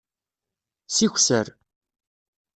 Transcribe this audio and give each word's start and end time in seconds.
Sikser. 0.95 1.47